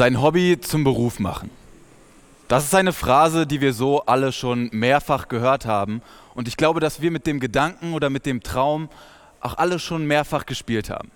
sein 0.00 0.22
Hobby 0.22 0.58
zum 0.58 0.82
Beruf 0.82 1.18
machen. 1.18 1.50
Das 2.48 2.64
ist 2.64 2.74
eine 2.74 2.94
Phrase, 2.94 3.46
die 3.46 3.60
wir 3.60 3.74
so 3.74 4.00
alle 4.06 4.32
schon 4.32 4.70
mehrfach 4.72 5.28
gehört 5.28 5.66
haben. 5.66 6.00
Und 6.34 6.48
ich 6.48 6.56
glaube, 6.56 6.80
dass 6.80 7.02
wir 7.02 7.10
mit 7.10 7.26
dem 7.26 7.38
Gedanken 7.38 7.92
oder 7.92 8.08
mit 8.08 8.24
dem 8.24 8.42
Traum 8.42 8.88
auch 9.42 9.58
alle 9.58 9.78
schon 9.78 10.06
mehrfach 10.06 10.46
gespielt 10.46 10.88
haben. 10.88 11.10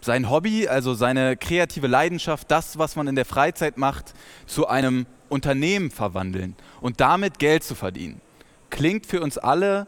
Sein 0.00 0.28
Hobby, 0.28 0.66
also 0.66 0.94
seine 0.94 1.36
kreative 1.36 1.86
Leidenschaft, 1.86 2.50
das, 2.50 2.78
was 2.78 2.96
man 2.96 3.06
in 3.06 3.14
der 3.14 3.26
Freizeit 3.26 3.78
macht, 3.78 4.12
zu 4.44 4.66
einem 4.66 5.06
Unternehmen 5.28 5.92
verwandeln 5.92 6.56
und 6.80 7.00
damit 7.00 7.38
Geld 7.38 7.62
zu 7.62 7.76
verdienen. 7.76 8.20
Klingt 8.70 9.06
für 9.06 9.20
uns 9.20 9.38
alle 9.38 9.86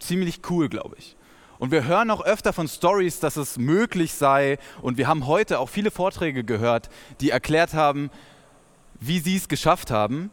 ziemlich 0.00 0.42
cool, 0.50 0.68
glaube 0.68 0.96
ich. 0.98 1.16
Und 1.58 1.72
wir 1.72 1.84
hören 1.84 2.10
auch 2.10 2.24
öfter 2.24 2.52
von 2.52 2.68
Stories, 2.68 3.20
dass 3.20 3.36
es 3.36 3.58
möglich 3.58 4.14
sei. 4.14 4.58
Und 4.80 4.96
wir 4.96 5.08
haben 5.08 5.26
heute 5.26 5.58
auch 5.58 5.68
viele 5.68 5.90
Vorträge 5.90 6.44
gehört, 6.44 6.88
die 7.20 7.30
erklärt 7.30 7.74
haben, 7.74 8.10
wie 9.00 9.18
sie 9.18 9.36
es 9.36 9.48
geschafft 9.48 9.90
haben. 9.90 10.30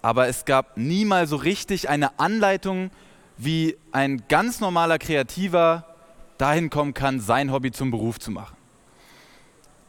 Aber 0.00 0.26
es 0.28 0.44
gab 0.44 0.76
nie 0.76 1.04
mal 1.04 1.26
so 1.26 1.36
richtig 1.36 1.88
eine 1.88 2.18
Anleitung, 2.18 2.90
wie 3.36 3.76
ein 3.92 4.24
ganz 4.28 4.60
normaler 4.60 4.98
Kreativer 4.98 5.86
dahin 6.38 6.70
kommen 6.70 6.94
kann, 6.94 7.20
sein 7.20 7.52
Hobby 7.52 7.70
zum 7.70 7.90
Beruf 7.90 8.18
zu 8.18 8.30
machen. 8.30 8.56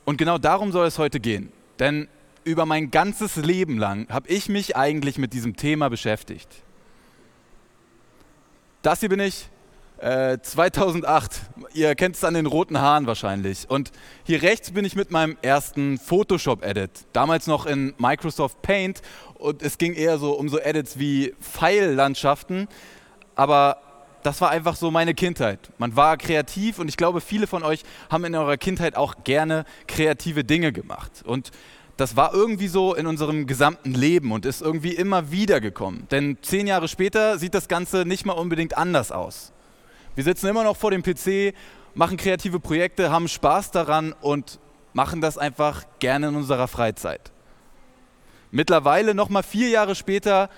Und 0.03 0.17
genau 0.17 0.37
darum 0.37 0.71
soll 0.71 0.87
es 0.87 0.99
heute 0.99 1.19
gehen. 1.19 1.51
Denn 1.79 2.07
über 2.43 2.65
mein 2.65 2.91
ganzes 2.91 3.35
Leben 3.37 3.77
lang 3.77 4.07
habe 4.09 4.29
ich 4.29 4.49
mich 4.49 4.75
eigentlich 4.75 5.17
mit 5.17 5.33
diesem 5.33 5.55
Thema 5.55 5.89
beschäftigt. 5.89 6.47
Das 8.81 8.99
hier 8.99 9.09
bin 9.09 9.19
ich, 9.19 9.49
2008. 9.99 11.33
Äh, 11.33 11.79
Ihr 11.79 11.95
kennt 11.95 12.15
es 12.15 12.23
an 12.23 12.33
den 12.33 12.45
roten 12.45 12.79
Haaren 12.79 13.07
wahrscheinlich. 13.07 13.69
Und 13.69 13.91
hier 14.23 14.41
rechts 14.41 14.71
bin 14.71 14.85
ich 14.85 14.95
mit 14.95 15.11
meinem 15.11 15.37
ersten 15.41 15.97
Photoshop-Edit. 15.97 16.91
Damals 17.13 17.47
noch 17.47 17.65
in 17.65 17.93
Microsoft 17.97 18.61
Paint. 18.61 19.01
Und 19.35 19.61
es 19.61 19.77
ging 19.77 19.93
eher 19.93 20.17
so 20.17 20.33
um 20.33 20.49
so 20.49 20.59
Edits 20.59 20.99
wie 20.99 21.33
Pfeillandschaften. 21.41 22.67
Aber 23.35 23.77
das 24.23 24.41
war 24.41 24.49
einfach 24.49 24.75
so 24.75 24.89
meine 24.89 25.13
Kindheit. 25.13 25.59
Man 25.77 25.95
war 25.95 26.17
kreativ 26.17 26.79
und 26.79 26.87
ich 26.87 26.97
glaube, 26.97 27.21
viele 27.21 27.45
von 27.45 27.63
euch 27.63 27.83
haben 28.09 28.25
in 28.25 28.35
eurer 28.35 28.57
Kindheit 28.57 28.95
auch 28.95 29.15
gerne 29.23 29.65
kreative 29.87 30.43
Dinge 30.43 30.71
gemacht. 30.71 31.23
Und 31.25 31.51
das 31.97 32.15
war 32.15 32.33
irgendwie 32.33 32.67
so 32.67 32.95
in 32.95 33.07
unserem 33.07 33.47
gesamten 33.47 33.93
Leben 33.93 34.31
und 34.31 34.45
ist 34.45 34.61
irgendwie 34.61 34.93
immer 34.93 35.31
wieder 35.31 35.61
gekommen. 35.61 36.07
Denn 36.11 36.37
zehn 36.41 36.67
Jahre 36.67 36.87
später 36.87 37.37
sieht 37.37 37.53
das 37.53 37.67
Ganze 37.67 38.05
nicht 38.05 38.25
mal 38.25 38.33
unbedingt 38.33 38.77
anders 38.77 39.11
aus. 39.11 39.53
Wir 40.15 40.23
sitzen 40.23 40.47
immer 40.47 40.63
noch 40.63 40.77
vor 40.77 40.91
dem 40.91 41.03
PC, 41.03 41.53
machen 41.93 42.15
kreative 42.17 42.59
Projekte, 42.59 43.11
haben 43.11 43.27
Spaß 43.27 43.71
daran 43.71 44.13
und 44.21 44.59
machen 44.93 45.19
das 45.19 45.37
einfach 45.37 45.83
gerne 45.99 46.29
in 46.29 46.35
unserer 46.35 46.69
Freizeit. 46.69 47.31
Mittlerweile, 48.49 49.13
noch 49.13 49.27
mal 49.27 49.43
vier 49.43 49.67
Jahre 49.67 49.93
später, 49.93 50.49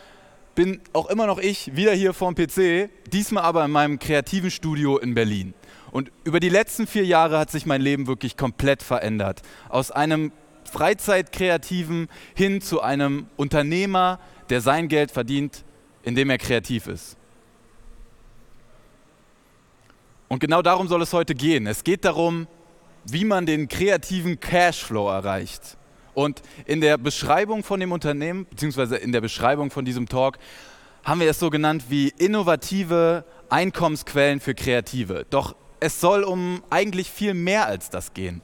bin 0.53 0.79
auch 0.93 1.09
immer 1.09 1.25
noch 1.25 1.39
ich 1.39 1.75
wieder 1.75 1.91
hier 1.93 2.13
vorm 2.13 2.35
PC, 2.35 2.89
diesmal 3.11 3.43
aber 3.43 3.65
in 3.65 3.71
meinem 3.71 3.97
kreativen 3.97 4.51
Studio 4.51 4.99
in 4.99 5.15
Berlin. 5.15 5.55
Und 5.89 6.11
über 6.23 6.39
die 6.39 6.49
letzten 6.49 6.85
vier 6.85 7.05
Jahre 7.05 7.39
hat 7.39 7.49
sich 7.49 7.65
mein 7.65 7.81
Leben 7.81 8.05
wirklich 8.05 8.37
komplett 8.37 8.83
verändert. 8.83 9.41
Aus 9.69 9.89
einem 9.89 10.31
Freizeitkreativen 10.65 12.09
hin 12.35 12.61
zu 12.61 12.81
einem 12.81 13.27
Unternehmer, 13.37 14.19
der 14.49 14.61
sein 14.61 14.87
Geld 14.87 15.11
verdient, 15.11 15.63
indem 16.03 16.29
er 16.29 16.37
kreativ 16.37 16.87
ist. 16.87 17.17
Und 20.27 20.39
genau 20.39 20.61
darum 20.61 20.87
soll 20.87 21.01
es 21.01 21.13
heute 21.13 21.35
gehen. 21.35 21.67
Es 21.67 21.83
geht 21.83 22.05
darum, 22.05 22.47
wie 23.05 23.25
man 23.25 23.45
den 23.45 23.67
kreativen 23.67 24.39
Cashflow 24.39 25.09
erreicht. 25.09 25.77
Und 26.13 26.41
in 26.65 26.81
der 26.81 26.97
Beschreibung 26.97 27.63
von 27.63 27.79
dem 27.79 27.91
Unternehmen, 27.91 28.45
beziehungsweise 28.49 28.97
in 28.97 29.11
der 29.11 29.21
Beschreibung 29.21 29.71
von 29.71 29.85
diesem 29.85 30.09
Talk, 30.09 30.37
haben 31.03 31.19
wir 31.19 31.29
es 31.29 31.39
so 31.39 31.49
genannt 31.49 31.85
wie 31.89 32.09
innovative 32.17 33.23
Einkommensquellen 33.49 34.39
für 34.39 34.55
Kreative. 34.55 35.25
Doch 35.29 35.55
es 35.79 36.01
soll 36.01 36.23
um 36.23 36.63
eigentlich 36.69 37.09
viel 37.11 37.33
mehr 37.33 37.67
als 37.67 37.89
das 37.89 38.13
gehen. 38.13 38.41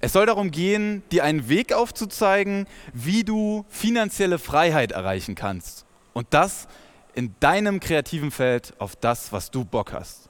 Es 0.00 0.12
soll 0.12 0.26
darum 0.26 0.50
gehen, 0.50 1.02
dir 1.10 1.24
einen 1.24 1.48
Weg 1.48 1.72
aufzuzeigen, 1.72 2.66
wie 2.92 3.24
du 3.24 3.64
finanzielle 3.68 4.38
Freiheit 4.38 4.92
erreichen 4.92 5.34
kannst. 5.34 5.86
Und 6.12 6.26
das 6.30 6.68
in 7.14 7.34
deinem 7.40 7.80
kreativen 7.80 8.30
Feld 8.30 8.74
auf 8.78 8.94
das, 8.94 9.32
was 9.32 9.50
du 9.50 9.64
Bock 9.64 9.92
hast. 9.92 10.28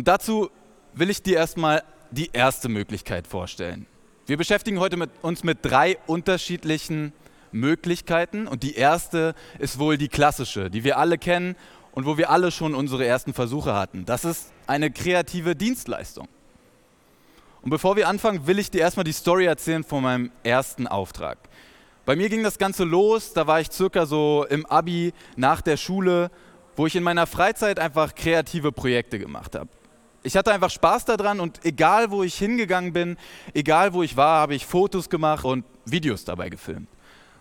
Und 0.00 0.08
dazu 0.08 0.48
will 0.94 1.10
ich 1.10 1.22
dir 1.22 1.36
erstmal 1.36 1.82
die 2.10 2.30
erste 2.32 2.70
Möglichkeit 2.70 3.26
vorstellen. 3.26 3.84
Wir 4.24 4.38
beschäftigen 4.38 4.80
heute 4.80 4.96
mit, 4.96 5.10
uns 5.20 5.44
mit 5.44 5.58
drei 5.60 5.98
unterschiedlichen 6.06 7.12
Möglichkeiten 7.52 8.46
und 8.46 8.62
die 8.62 8.76
erste 8.76 9.34
ist 9.58 9.78
wohl 9.78 9.98
die 9.98 10.08
klassische, 10.08 10.70
die 10.70 10.84
wir 10.84 10.96
alle 10.96 11.18
kennen 11.18 11.54
und 11.92 12.06
wo 12.06 12.16
wir 12.16 12.30
alle 12.30 12.50
schon 12.50 12.74
unsere 12.74 13.04
ersten 13.04 13.34
Versuche 13.34 13.74
hatten. 13.74 14.06
Das 14.06 14.24
ist 14.24 14.52
eine 14.66 14.90
kreative 14.90 15.54
Dienstleistung. 15.54 16.28
Und 17.60 17.68
bevor 17.68 17.94
wir 17.96 18.08
anfangen, 18.08 18.46
will 18.46 18.58
ich 18.58 18.70
dir 18.70 18.80
erstmal 18.80 19.04
die 19.04 19.12
Story 19.12 19.44
erzählen 19.44 19.84
von 19.84 20.02
meinem 20.02 20.32
ersten 20.42 20.86
Auftrag. 20.86 21.36
Bei 22.06 22.16
mir 22.16 22.30
ging 22.30 22.42
das 22.42 22.56
Ganze 22.56 22.84
los, 22.84 23.34
da 23.34 23.46
war 23.46 23.60
ich 23.60 23.70
circa 23.70 24.06
so 24.06 24.46
im 24.48 24.64
Abi 24.64 25.12
nach 25.36 25.60
der 25.60 25.76
Schule, 25.76 26.30
wo 26.74 26.86
ich 26.86 26.96
in 26.96 27.02
meiner 27.02 27.26
Freizeit 27.26 27.78
einfach 27.78 28.14
kreative 28.14 28.72
Projekte 28.72 29.18
gemacht 29.18 29.54
habe 29.54 29.68
ich 30.22 30.36
hatte 30.36 30.52
einfach 30.52 30.70
Spaß 30.70 31.06
daran 31.06 31.40
und 31.40 31.64
egal 31.64 32.10
wo 32.10 32.22
ich 32.22 32.36
hingegangen 32.36 32.92
bin, 32.92 33.16
egal 33.54 33.92
wo 33.92 34.02
ich 34.02 34.16
war, 34.16 34.40
habe 34.40 34.54
ich 34.54 34.66
Fotos 34.66 35.08
gemacht 35.08 35.44
und 35.44 35.64
Videos 35.84 36.24
dabei 36.24 36.50
gefilmt. 36.50 36.88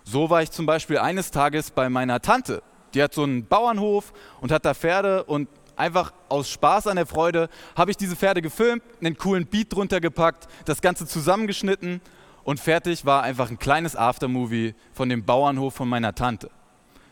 So 0.04 0.30
war 0.30 0.42
ich 0.42 0.52
zum 0.52 0.66
Beispiel 0.66 0.98
eines 0.98 1.32
Tages 1.32 1.72
bei 1.72 1.90
meiner 1.90 2.22
Tante. 2.22 2.64
Die 2.94 3.04
hat 3.04 3.14
so 3.14 3.24
einen 3.24 3.46
Bauernhof 3.46 4.14
und 4.42 4.52
hat 4.52 4.66
da 4.66 4.74
Pferde 4.74 5.24
und 5.26 5.50
einfach 5.76 6.14
aus 6.30 6.50
Spaß 6.50 6.88
an 6.88 6.96
der 6.96 7.06
Freude 7.06 7.50
habe 7.76 7.92
ich 7.92 7.98
diese 7.98 8.16
Pferde 8.16 8.42
gefilmt, 8.42 8.84
einen 9.00 9.18
coolen 9.18 9.46
Beat 9.46 9.74
drunter 9.74 10.02
gepackt, 10.02 10.48
das 10.66 10.82
Ganze 10.82 11.06
zusammengeschnitten 11.06 12.02
und 12.44 12.60
fertig 12.60 13.06
war 13.06 13.24
einfach 13.24 13.50
ein 13.50 13.60
kleines 13.60 13.96
Aftermovie 13.96 14.74
von 14.94 15.10
dem 15.10 15.24
Bauernhof 15.24 15.76
von 15.76 15.88
meiner 15.88 16.16
Tante. 16.16 16.50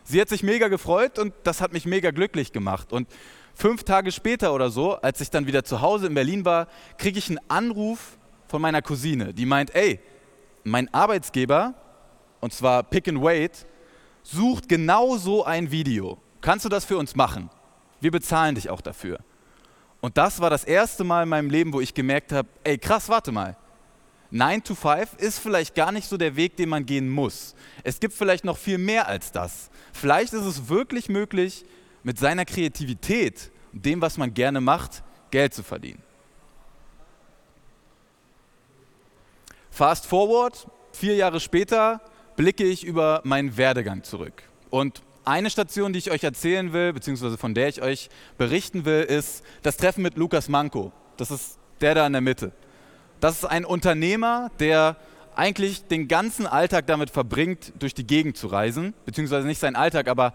Sie 0.04 0.20
hat 0.20 0.28
sich 0.30 0.42
mega 0.42 0.68
gefreut 0.68 1.18
und 1.18 1.34
das 1.44 1.60
hat 1.60 1.72
mich 1.72 1.84
mega 1.84 2.10
glücklich 2.10 2.52
gemacht. 2.52 2.92
Und 2.92 3.08
fünf 3.58 3.82
Tage 3.82 4.12
später 4.12 4.54
oder 4.54 4.70
so, 4.70 4.94
als 4.94 5.20
ich 5.20 5.30
dann 5.30 5.48
wieder 5.48 5.64
zu 5.64 5.80
Hause 5.80 6.06
in 6.06 6.14
Berlin 6.14 6.44
war, 6.44 6.68
kriege 6.96 7.18
ich 7.18 7.28
einen 7.28 7.40
Anruf 7.48 8.16
von 8.46 8.62
meiner 8.62 8.82
Cousine, 8.82 9.34
die 9.34 9.46
meint, 9.46 9.74
ey, 9.74 9.98
mein 10.62 10.92
Arbeitsgeber, 10.94 11.74
und 12.40 12.52
zwar 12.52 12.84
Pick 12.84 13.08
and 13.08 13.20
Wait, 13.20 13.66
sucht 14.22 14.68
genau 14.68 15.16
so 15.16 15.44
ein 15.44 15.72
Video. 15.72 16.18
Kannst 16.40 16.64
du 16.64 16.68
das 16.68 16.84
für 16.84 16.96
uns 16.96 17.16
machen? 17.16 17.50
Wir 18.00 18.12
bezahlen 18.12 18.54
dich 18.54 18.70
auch 18.70 18.80
dafür. 18.80 19.18
Und 20.00 20.16
das 20.16 20.40
war 20.40 20.50
das 20.50 20.62
erste 20.62 21.02
Mal 21.02 21.24
in 21.24 21.28
meinem 21.28 21.50
Leben, 21.50 21.72
wo 21.72 21.80
ich 21.80 21.92
gemerkt 21.92 22.30
habe, 22.30 22.48
ey, 22.62 22.78
krass, 22.78 23.08
warte 23.08 23.32
mal. 23.32 23.56
9 24.30 24.62
to 24.62 24.74
5 24.76 25.14
ist 25.16 25.40
vielleicht 25.40 25.74
gar 25.74 25.90
nicht 25.90 26.06
so 26.06 26.16
der 26.16 26.36
Weg, 26.36 26.56
den 26.56 26.68
man 26.68 26.86
gehen 26.86 27.08
muss. 27.08 27.56
Es 27.82 27.98
gibt 27.98 28.14
vielleicht 28.14 28.44
noch 28.44 28.56
viel 28.56 28.78
mehr 28.78 29.08
als 29.08 29.32
das. 29.32 29.70
Vielleicht 29.92 30.32
ist 30.32 30.44
es 30.44 30.68
wirklich 30.68 31.08
möglich, 31.08 31.64
mit 32.02 32.18
seiner 32.18 32.44
Kreativität 32.44 33.50
und 33.72 33.84
dem, 33.84 34.00
was 34.00 34.16
man 34.16 34.34
gerne 34.34 34.60
macht, 34.60 35.02
Geld 35.30 35.54
zu 35.54 35.62
verdienen. 35.62 36.02
Fast 39.70 40.06
forward, 40.06 40.66
vier 40.92 41.14
Jahre 41.14 41.38
später 41.38 42.00
blicke 42.36 42.64
ich 42.64 42.84
über 42.84 43.20
meinen 43.24 43.56
Werdegang 43.56 44.02
zurück. 44.02 44.42
Und 44.70 45.02
eine 45.24 45.50
Station, 45.50 45.92
die 45.92 45.98
ich 45.98 46.10
euch 46.10 46.24
erzählen 46.24 46.72
will, 46.72 46.92
beziehungsweise 46.92 47.36
von 47.36 47.54
der 47.54 47.68
ich 47.68 47.82
euch 47.82 48.08
berichten 48.38 48.84
will, 48.84 49.02
ist 49.02 49.44
das 49.62 49.76
Treffen 49.76 50.02
mit 50.02 50.16
Lukas 50.16 50.48
Manko. 50.48 50.92
Das 51.16 51.30
ist 51.30 51.58
der 51.80 51.94
da 51.94 52.06
in 52.06 52.12
der 52.12 52.22
Mitte. 52.22 52.52
Das 53.20 53.36
ist 53.36 53.44
ein 53.44 53.64
Unternehmer, 53.64 54.50
der 54.58 54.96
eigentlich 55.36 55.84
den 55.84 56.08
ganzen 56.08 56.46
Alltag 56.46 56.86
damit 56.86 57.10
verbringt, 57.10 57.72
durch 57.78 57.94
die 57.94 58.06
Gegend 58.06 58.36
zu 58.36 58.48
reisen, 58.48 58.94
beziehungsweise 59.04 59.46
nicht 59.46 59.60
sein 59.60 59.76
Alltag, 59.76 60.08
aber 60.08 60.34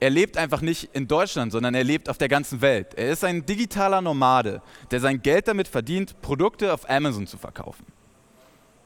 er 0.00 0.10
lebt 0.10 0.36
einfach 0.36 0.60
nicht 0.60 0.90
in 0.92 1.08
Deutschland, 1.08 1.52
sondern 1.52 1.74
er 1.74 1.84
lebt 1.84 2.08
auf 2.08 2.18
der 2.18 2.28
ganzen 2.28 2.60
Welt. 2.60 2.94
Er 2.94 3.10
ist 3.10 3.24
ein 3.24 3.46
digitaler 3.46 4.00
Nomade, 4.00 4.60
der 4.90 5.00
sein 5.00 5.22
Geld 5.22 5.48
damit 5.48 5.68
verdient, 5.68 6.20
Produkte 6.20 6.72
auf 6.72 6.88
Amazon 6.90 7.26
zu 7.26 7.38
verkaufen. 7.38 7.86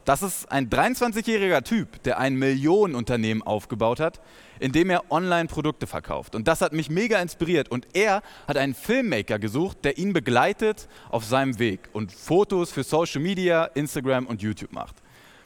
Das 0.05 0.23
ist 0.23 0.51
ein 0.51 0.69
23-jähriger 0.69 1.63
Typ, 1.63 2.01
der 2.03 2.17
ein 2.19 2.35
Millionenunternehmen 2.35 3.43
aufgebaut 3.43 3.99
hat, 3.99 4.21
in 4.59 4.71
dem 4.71 4.89
er 4.89 5.11
Online-Produkte 5.11 5.87
verkauft. 5.87 6.33
Und 6.35 6.47
das 6.47 6.61
hat 6.61 6.73
mich 6.73 6.89
mega 6.89 7.21
inspiriert. 7.21 7.69
Und 7.69 7.87
er 7.93 8.23
hat 8.47 8.57
einen 8.57 8.73
Filmmaker 8.73 9.37
gesucht, 9.37 9.79
der 9.83 9.97
ihn 9.97 10.13
begleitet 10.13 10.87
auf 11.09 11.25
seinem 11.25 11.59
Weg 11.59 11.89
und 11.93 12.11
Fotos 12.11 12.71
für 12.71 12.83
Social 12.83 13.21
Media, 13.21 13.65
Instagram 13.65 14.25
und 14.25 14.41
YouTube 14.41 14.71
macht. 14.71 14.95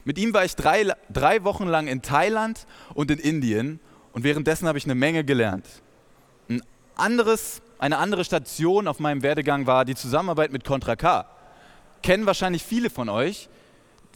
Mit 0.04 0.18
ihm 0.18 0.32
war 0.32 0.44
ich 0.44 0.56
drei, 0.56 0.92
drei 1.10 1.44
Wochen 1.44 1.66
lang 1.66 1.86
in 1.86 2.00
Thailand 2.00 2.66
und 2.94 3.10
in 3.10 3.18
Indien 3.18 3.80
und 4.14 4.24
währenddessen 4.24 4.66
habe 4.66 4.78
ich 4.78 4.84
eine 4.84 4.94
Menge 4.94 5.24
gelernt. 5.24 5.66
Ein 6.48 6.62
anderes, 6.94 7.60
eine 7.78 7.98
andere 7.98 8.24
Station 8.24 8.88
auf 8.88 9.00
meinem 9.00 9.22
Werdegang 9.22 9.66
war 9.66 9.84
die 9.84 9.96
Zusammenarbeit 9.96 10.52
mit 10.52 10.64
Contra 10.64 10.96
K. 10.96 11.26
kennen 12.02 12.24
wahrscheinlich 12.24 12.62
viele 12.62 12.90
von 12.90 13.08
euch. 13.08 13.48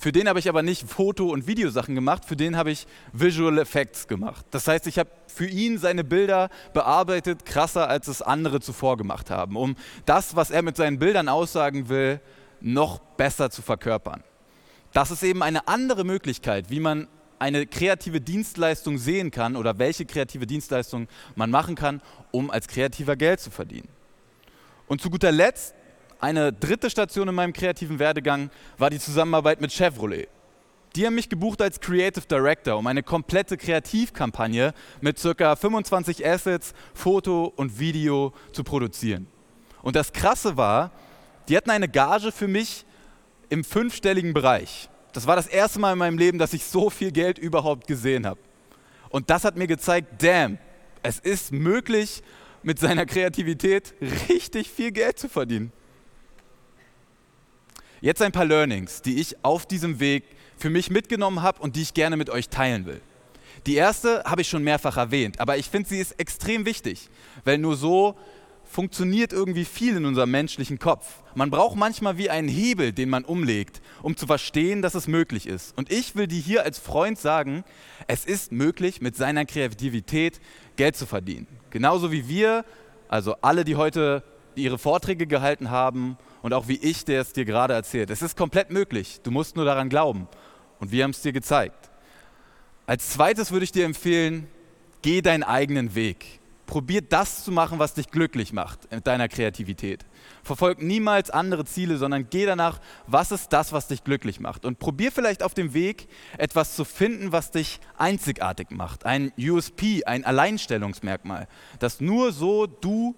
Für 0.00 0.12
den 0.12 0.28
habe 0.28 0.38
ich 0.38 0.48
aber 0.48 0.62
nicht 0.62 0.88
Foto- 0.88 1.30
und 1.30 1.48
Videosachen 1.48 1.96
gemacht, 1.96 2.24
für 2.24 2.36
den 2.36 2.56
habe 2.56 2.70
ich 2.70 2.86
Visual 3.12 3.58
Effects 3.58 4.06
gemacht. 4.06 4.46
Das 4.52 4.68
heißt, 4.68 4.86
ich 4.86 5.00
habe 5.00 5.10
für 5.26 5.46
ihn 5.46 5.78
seine 5.78 6.04
Bilder 6.04 6.50
bearbeitet, 6.72 7.44
krasser 7.44 7.88
als 7.88 8.06
es 8.06 8.22
andere 8.22 8.60
zuvor 8.60 8.96
gemacht 8.96 9.30
haben, 9.30 9.56
um 9.56 9.74
das, 10.06 10.36
was 10.36 10.52
er 10.52 10.62
mit 10.62 10.76
seinen 10.76 11.00
Bildern 11.00 11.28
aussagen 11.28 11.88
will, 11.88 12.20
noch 12.60 13.00
besser 13.00 13.50
zu 13.50 13.62
verkörpern. 13.62 14.22
Das 14.92 15.10
ist 15.10 15.24
eben 15.24 15.42
eine 15.42 15.66
andere 15.66 16.04
Möglichkeit, 16.04 16.70
wie 16.70 16.80
man 16.80 17.08
eine 17.38 17.66
kreative 17.66 18.20
Dienstleistung 18.20 18.98
sehen 18.98 19.30
kann 19.30 19.56
oder 19.56 19.78
welche 19.78 20.04
kreative 20.04 20.46
Dienstleistung 20.46 21.08
man 21.36 21.50
machen 21.50 21.74
kann, 21.74 22.00
um 22.30 22.50
als 22.50 22.68
Kreativer 22.68 23.16
Geld 23.16 23.40
zu 23.40 23.50
verdienen. 23.50 23.88
Und 24.86 25.00
zu 25.00 25.10
guter 25.10 25.32
Letzt 25.32 25.74
eine 26.20 26.52
dritte 26.52 26.90
Station 26.90 27.28
in 27.28 27.34
meinem 27.34 27.52
kreativen 27.52 27.98
Werdegang 27.98 28.50
war 28.76 28.90
die 28.90 28.98
Zusammenarbeit 28.98 29.60
mit 29.60 29.72
Chevrolet. 29.72 30.28
Die 30.96 31.06
haben 31.06 31.14
mich 31.14 31.28
gebucht 31.28 31.62
als 31.62 31.78
Creative 31.80 32.26
Director, 32.26 32.76
um 32.76 32.86
eine 32.86 33.02
komplette 33.02 33.56
Kreativkampagne 33.56 34.72
mit 35.00 35.20
ca. 35.22 35.54
25 35.54 36.26
Assets, 36.26 36.72
Foto 36.94 37.52
und 37.54 37.78
Video 37.78 38.32
zu 38.52 38.64
produzieren. 38.64 39.28
Und 39.82 39.94
das 39.94 40.12
Krasse 40.12 40.56
war, 40.56 40.90
die 41.48 41.56
hatten 41.56 41.70
eine 41.70 41.88
Gage 41.88 42.32
für 42.32 42.48
mich 42.48 42.84
im 43.48 43.62
fünfstelligen 43.62 44.34
Bereich. 44.34 44.88
Das 45.18 45.26
war 45.26 45.34
das 45.34 45.48
erste 45.48 45.80
Mal 45.80 45.94
in 45.94 45.98
meinem 45.98 46.16
Leben, 46.16 46.38
dass 46.38 46.52
ich 46.52 46.62
so 46.62 46.90
viel 46.90 47.10
Geld 47.10 47.40
überhaupt 47.40 47.88
gesehen 47.88 48.24
habe. 48.24 48.38
Und 49.08 49.30
das 49.30 49.42
hat 49.42 49.56
mir 49.56 49.66
gezeigt, 49.66 50.22
damn, 50.22 50.58
es 51.02 51.18
ist 51.18 51.50
möglich, 51.50 52.22
mit 52.62 52.78
seiner 52.78 53.04
Kreativität 53.04 53.94
richtig 54.28 54.70
viel 54.70 54.92
Geld 54.92 55.18
zu 55.18 55.28
verdienen. 55.28 55.72
Jetzt 58.00 58.22
ein 58.22 58.30
paar 58.30 58.44
Learnings, 58.44 59.02
die 59.02 59.20
ich 59.20 59.44
auf 59.44 59.66
diesem 59.66 59.98
Weg 59.98 60.22
für 60.56 60.70
mich 60.70 60.88
mitgenommen 60.88 61.42
habe 61.42 61.62
und 61.62 61.74
die 61.74 61.82
ich 61.82 61.94
gerne 61.94 62.16
mit 62.16 62.30
euch 62.30 62.48
teilen 62.48 62.86
will. 62.86 63.00
Die 63.66 63.74
erste 63.74 64.22
habe 64.22 64.42
ich 64.42 64.48
schon 64.48 64.62
mehrfach 64.62 64.98
erwähnt, 64.98 65.40
aber 65.40 65.56
ich 65.56 65.68
finde, 65.68 65.88
sie 65.88 65.98
ist 65.98 66.12
extrem 66.20 66.64
wichtig, 66.64 67.08
weil 67.42 67.58
nur 67.58 67.76
so 67.76 68.16
funktioniert 68.68 69.32
irgendwie 69.32 69.64
viel 69.64 69.96
in 69.96 70.04
unserem 70.04 70.30
menschlichen 70.30 70.78
Kopf. 70.78 71.22
Man 71.34 71.50
braucht 71.50 71.76
manchmal 71.76 72.18
wie 72.18 72.30
einen 72.30 72.48
Hebel, 72.48 72.92
den 72.92 73.08
man 73.08 73.24
umlegt, 73.24 73.80
um 74.02 74.16
zu 74.16 74.26
verstehen, 74.26 74.82
dass 74.82 74.94
es 74.94 75.08
möglich 75.08 75.46
ist. 75.46 75.76
Und 75.76 75.90
ich 75.90 76.14
will 76.14 76.26
dir 76.26 76.40
hier 76.40 76.64
als 76.64 76.78
Freund 76.78 77.18
sagen, 77.18 77.64
es 78.06 78.24
ist 78.24 78.52
möglich, 78.52 79.00
mit 79.00 79.16
seiner 79.16 79.46
Kreativität 79.46 80.40
Geld 80.76 80.96
zu 80.96 81.06
verdienen. 81.06 81.46
Genauso 81.70 82.12
wie 82.12 82.28
wir, 82.28 82.64
also 83.08 83.34
alle, 83.40 83.64
die 83.64 83.76
heute 83.76 84.22
ihre 84.54 84.78
Vorträge 84.78 85.26
gehalten 85.26 85.70
haben 85.70 86.18
und 86.42 86.52
auch 86.52 86.68
wie 86.68 86.76
ich, 86.76 87.04
der 87.04 87.22
es 87.22 87.32
dir 87.32 87.44
gerade 87.44 87.74
erzählt. 87.74 88.10
Es 88.10 88.22
ist 88.22 88.36
komplett 88.36 88.70
möglich. 88.70 89.20
Du 89.22 89.30
musst 89.30 89.56
nur 89.56 89.64
daran 89.64 89.88
glauben. 89.88 90.28
Und 90.78 90.92
wir 90.92 91.04
haben 91.04 91.10
es 91.10 91.22
dir 91.22 91.32
gezeigt. 91.32 91.90
Als 92.86 93.10
zweites 93.10 93.50
würde 93.50 93.64
ich 93.64 93.72
dir 93.72 93.84
empfehlen, 93.84 94.46
geh 95.02 95.22
deinen 95.22 95.42
eigenen 95.42 95.94
Weg. 95.94 96.37
Probier 96.68 97.00
das 97.00 97.44
zu 97.44 97.50
machen, 97.50 97.78
was 97.78 97.94
dich 97.94 98.10
glücklich 98.10 98.52
macht 98.52 98.92
mit 98.92 99.06
deiner 99.06 99.26
Kreativität. 99.26 100.04
Verfolg 100.42 100.82
niemals 100.82 101.30
andere 101.30 101.64
Ziele, 101.64 101.96
sondern 101.96 102.28
geh 102.28 102.44
danach, 102.44 102.78
was 103.06 103.32
ist 103.32 103.54
das, 103.54 103.72
was 103.72 103.88
dich 103.88 104.04
glücklich 104.04 104.38
macht. 104.38 104.66
Und 104.66 104.78
probier 104.78 105.10
vielleicht 105.10 105.42
auf 105.42 105.54
dem 105.54 105.72
Weg 105.72 106.08
etwas 106.36 106.76
zu 106.76 106.84
finden, 106.84 107.32
was 107.32 107.52
dich 107.52 107.80
einzigartig 107.96 108.70
macht. 108.70 109.06
Ein 109.06 109.32
USP, 109.38 110.04
ein 110.04 110.26
Alleinstellungsmerkmal, 110.26 111.48
das 111.78 112.02
nur 112.02 112.32
so 112.32 112.66
du 112.66 113.16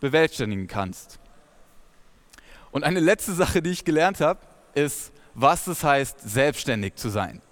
bewerkstelligen 0.00 0.66
kannst. 0.66 1.20
Und 2.70 2.84
eine 2.84 3.00
letzte 3.00 3.34
Sache, 3.34 3.60
die 3.60 3.70
ich 3.70 3.84
gelernt 3.84 4.22
habe, 4.22 4.40
ist, 4.72 5.12
was 5.34 5.66
es 5.66 5.84
heißt, 5.84 6.20
selbstständig 6.20 6.94
zu 6.94 7.10
sein. 7.10 7.42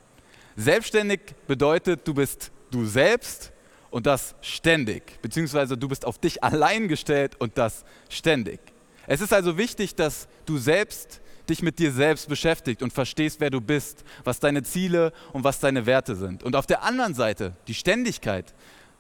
Selbstständig 0.57 1.21
bedeutet, 1.47 2.09
du 2.09 2.15
bist 2.15 2.53
du 2.71 2.87
selbst 2.87 3.53
und 3.91 4.07
das 4.07 4.35
ständig, 4.41 5.21
beziehungsweise 5.23 5.77
du 5.77 5.89
bist 5.89 6.05
auf 6.05 6.19
dich 6.19 6.43
allein 6.43 6.89
gestellt 6.89 7.37
und 7.39 7.59
das 7.59 7.85
ständig. 8.09 8.61
Es 9.07 9.21
ist 9.21 9.33
also 9.33 9.59
wichtig, 9.59 9.95
dass 9.95 10.29
du 10.47 10.59
selbst 10.59 11.21
dich 11.49 11.63
mit 11.63 11.79
dir 11.79 11.91
selbst 11.91 12.29
beschäftigt 12.29 12.83
und 12.83 12.93
verstehst, 12.93 13.41
wer 13.41 13.51
du 13.51 13.61
bist, 13.61 14.05
was 14.25 14.39
deine 14.39 14.63
Ziele 14.63 15.13
und 15.33 15.43
was 15.43 15.59
deine 15.59 15.85
Werte 15.85 16.15
sind. 16.15 16.43
Und 16.43 16.55
auf 16.55 16.67
der 16.67 16.83
anderen 16.83 17.15
Seite, 17.15 17.57
die 17.67 17.75
Ständigkeit. 17.75 18.55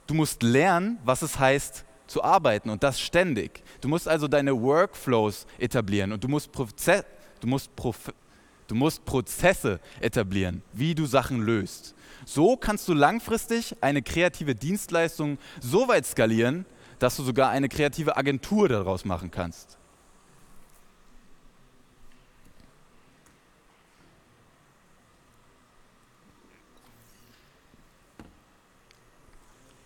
Du 0.06 0.14
musst 0.14 0.42
lernen, 0.42 0.98
was 1.04 1.22
es 1.22 1.38
heißt, 1.38 1.84
zu 2.08 2.25
arbeiten 2.25 2.70
und 2.70 2.82
das 2.82 3.00
ständig. 3.00 3.62
Du 3.81 3.88
musst 3.88 4.08
also 4.08 4.26
deine 4.26 4.60
Workflows 4.60 5.46
etablieren 5.58 6.12
und 6.12 6.25
du 6.25 6.28
musst, 6.28 6.50
Proze 6.50 7.04
du 7.38 7.46
musst, 7.46 7.70
du 8.66 8.75
musst 8.75 9.04
Prozesse 9.04 9.78
etablieren, 10.00 10.62
wie 10.72 10.96
du 10.96 11.06
Sachen 11.06 11.42
löst. 11.42 11.94
So 12.25 12.56
kannst 12.56 12.88
du 12.88 12.94
langfristig 12.94 13.76
eine 13.81 14.02
kreative 14.02 14.55
Dienstleistung 14.55 15.38
so 15.61 15.88
weit 15.88 16.06
skalieren, 16.06 16.67
dass 16.99 17.17
du 17.17 17.22
sogar 17.22 17.50
eine 17.50 17.69
kreative 17.69 18.17
Agentur 18.17 18.69
daraus 18.69 19.05
machen 19.05 19.31
kannst. 19.31 19.78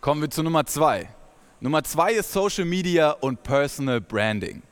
Kommen 0.00 0.20
wir 0.20 0.28
zu 0.28 0.42
Nummer 0.42 0.66
zwei. 0.66 1.08
Nummer 1.60 1.82
zwei 1.82 2.12
ist 2.12 2.30
Social 2.30 2.66
Media 2.66 3.12
und 3.12 3.42
Personal 3.42 4.02
Branding. 4.02 4.62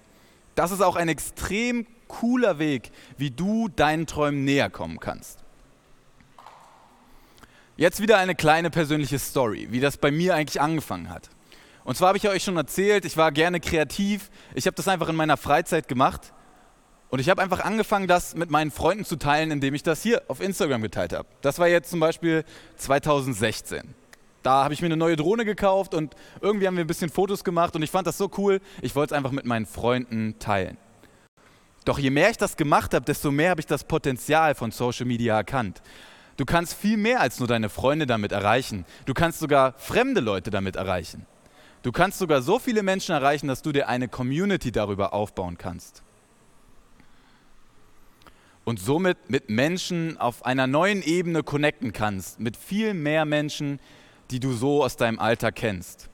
Das 0.55 0.71
ist 0.73 0.83
auch 0.83 0.97
ein 0.97 1.09
extrem 1.09 1.87
cooler 2.07 2.59
Weg, 2.59 2.91
wie 3.17 3.31
du 3.31 3.69
deinen 3.69 4.07
Träumen 4.07 4.45
näher 4.45 4.69
kommen 4.69 5.01
kannst. 5.01 5.42
Jetzt 7.77 8.03
wieder 8.03 8.19
eine 8.19 8.35
kleine 8.35 8.71
persönliche 8.71 9.19
Story, 9.19 9.69
wie 9.71 9.81
das 9.81 9.97
bei 9.97 10.11
mir 10.11 10.35
eigentlich 10.35 10.61
angefangen 10.61 11.09
hat. 11.09 11.31
Und 11.85 11.97
zwar 11.97 12.09
habe 12.09 12.19
ich 12.19 12.29
euch 12.29 12.45
schon 12.45 12.57
erzählt, 12.57 13.05
ich 13.07 13.17
war 13.17 13.33
gerne 13.33 13.61
kreativ. 13.61 14.31
Ich 14.55 14.67
habe 14.67 14.75
das 14.75 14.89
einfach 14.89 15.09
in 15.09 15.17
meiner 15.17 15.37
Freizeit 15.37 15.89
gemacht. 15.89 16.33
Und 17.09 17.19
ich 17.19 17.29
habe 17.29 17.43
einfach 17.43 17.61
angefangen, 17.61 18.07
das 18.07 18.35
mit 18.35 18.51
meinen 18.51 18.71
Freunden 18.71 19.05
zu 19.05 19.17
teilen, 19.17 19.51
indem 19.51 19.75
ich 19.75 19.83
das 19.83 20.03
hier 20.03 20.23
auf 20.29 20.41
Instagram 20.41 20.83
geteilt 20.83 21.13
habe. 21.13 21.29
Das 21.41 21.59
war 21.59 21.69
jetzt 21.69 21.91
zum 21.91 22.01
Beispiel 22.01 22.45
2016. 22.77 23.95
Da 24.43 24.65
habe 24.65 24.75
ich 24.75 24.83
mir 24.83 24.87
eine 24.87 24.97
neue 24.97 25.17
Drohne 25.17 25.45
gekauft 25.45 25.95
und 25.95 26.15
irgendwie 26.41 26.67
haben 26.67 26.77
wir 26.77 26.85
ein 26.85 26.89
bisschen 26.89 27.11
Fotos 27.11 27.45
gemacht 27.45 27.77
und 27.77 27.83
ich 27.83 27.91
fand 27.91 28.07
das 28.07 28.19
so 28.19 28.31
cool, 28.39 28.61
ich 28.81 28.95
wollte 28.95 29.15
es 29.15 29.17
einfach 29.17 29.31
mit 29.31 29.45
meinen 29.45 29.67
Freunden 29.67 30.39
teilen. 30.39 30.79
Doch 31.85 31.99
je 31.99 32.11
mehr 32.11 32.31
ich 32.31 32.39
das 32.39 32.57
gemacht 32.57 32.95
habe, 32.95 33.05
desto 33.05 33.31
mehr 33.31 33.51
habe 33.51 33.61
ich 33.61 33.67
das 33.67 33.85
Potenzial 33.85 34.55
von 34.55 34.71
Social 34.71 35.07
Media 35.07 35.37
erkannt. 35.37 35.83
Du 36.43 36.47
kannst 36.47 36.75
viel 36.75 36.97
mehr 36.97 37.21
als 37.21 37.39
nur 37.39 37.47
deine 37.47 37.69
Freunde 37.69 38.05
damit 38.05 38.33
erreichen. 38.33 38.85
Du 39.07 39.15
kannst 39.15 39.39
sogar 39.39 39.75
fremde 39.79 40.21
Leute 40.21 40.51
damit 40.51 40.75
erreichen. 40.75 41.25
Du 41.85 41.93
kannst 41.93 42.19
sogar 42.19 42.43
so 42.43 42.59
viele 42.59 42.83
Menschen 42.83 43.13
erreichen, 43.13 43.47
dass 43.47 43.63
du 43.63 43.71
dir 43.71 43.89
eine 43.89 44.09
Community 44.09 44.73
darüber 44.73 45.15
aufbauen 45.15 45.57
kannst. 45.57 46.03
Und 48.65 48.81
somit 48.81 49.31
mit 49.31 49.51
Menschen 49.51 50.19
auf 50.19 50.45
einer 50.45 50.67
neuen 50.67 51.05
Ebene 51.05 51.45
connecten 51.45 51.93
kannst, 51.93 52.41
mit 52.41 52.57
viel 52.57 52.93
mehr 52.93 53.25
Menschen, 53.25 53.79
die 54.33 54.41
du 54.41 54.53
so 54.53 54.83
aus 54.83 54.97
deinem 54.97 55.21
Alltag 55.21 55.55
kennst. 55.55 56.11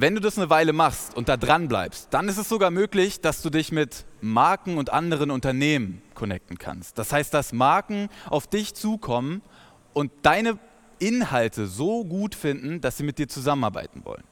Wenn 0.00 0.14
du 0.14 0.20
das 0.20 0.38
eine 0.38 0.48
Weile 0.48 0.72
machst 0.72 1.16
und 1.16 1.28
da 1.28 1.36
dran 1.36 1.66
bleibst, 1.66 2.06
dann 2.14 2.28
ist 2.28 2.38
es 2.38 2.48
sogar 2.48 2.70
möglich, 2.70 3.20
dass 3.20 3.42
du 3.42 3.50
dich 3.50 3.72
mit 3.72 4.04
Marken 4.20 4.78
und 4.78 4.92
anderen 4.92 5.32
Unternehmen 5.32 6.02
connecten 6.14 6.56
kannst. 6.56 6.98
Das 6.98 7.12
heißt, 7.12 7.34
dass 7.34 7.52
Marken 7.52 8.08
auf 8.30 8.46
dich 8.46 8.74
zukommen 8.74 9.42
und 9.94 10.12
deine 10.22 10.56
Inhalte 11.00 11.66
so 11.66 12.04
gut 12.04 12.36
finden, 12.36 12.80
dass 12.80 12.96
sie 12.96 13.02
mit 13.02 13.18
dir 13.18 13.26
zusammenarbeiten 13.26 14.04
wollen. 14.04 14.22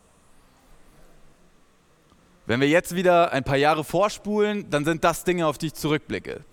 Wenn 2.47 2.61
wir 2.61 2.69
jetzt 2.69 2.95
wieder 2.95 3.33
ein 3.33 3.43
paar 3.43 3.57
Jahre 3.57 3.83
vorspulen, 3.83 4.71
dann 4.71 4.85
sind 4.85 5.03
das 5.03 5.25
Dinge, 5.25 5.49
auf 5.49 5.59
die 5.59 5.67
ich 5.67 5.75
zurückblicke. 5.75 6.45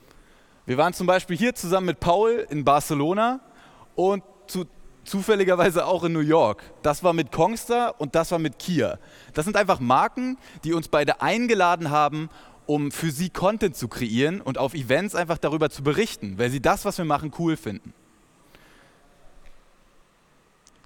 Wir 0.66 0.78
waren 0.80 0.94
zum 0.94 1.06
Beispiel 1.06 1.38
hier 1.38 1.54
zusammen 1.54 1.86
mit 1.86 2.00
Paul 2.00 2.48
in 2.50 2.66
Barcelona 2.66 3.42
und 3.94 4.24
zu 4.48 4.66
zufälligerweise 5.04 5.86
auch 5.86 6.04
in 6.04 6.14
New 6.14 6.20
York. 6.20 6.64
Das 6.82 7.04
war 7.04 7.14
mit 7.14 7.32
Kongster 7.32 8.00
und 8.00 8.16
das 8.16 8.32
war 8.32 8.40
mit 8.40 8.60
Kia. 8.60 9.00
Das 9.34 9.46
sind 9.46 9.58
einfach 9.58 9.80
Marken, 9.80 10.38
die 10.64 10.74
uns 10.74 10.88
beide 10.88 11.22
eingeladen 11.22 11.90
haben, 11.90 12.30
um 12.66 12.92
für 12.92 13.12
sie 13.12 13.30
Content 13.30 13.76
zu 13.76 13.88
kreieren 13.88 14.42
und 14.42 14.58
auf 14.58 14.74
Events 14.74 15.16
einfach 15.16 15.38
darüber 15.38 15.70
zu 15.70 15.84
berichten, 15.84 16.38
weil 16.38 16.50
sie 16.50 16.62
das, 16.62 16.86
was 16.86 16.98
wir 16.98 17.06
machen, 17.06 17.32
cool 17.38 17.58
finden. 17.58 17.94